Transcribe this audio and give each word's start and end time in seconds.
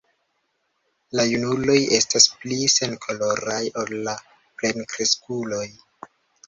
La 1.19 1.25
junuloj 1.31 1.75
estas 1.99 2.27
pli 2.39 2.59
senkoloraj 2.79 3.61
ol 3.83 3.97
la 4.09 4.19
plenkreskuloj. 4.41 5.67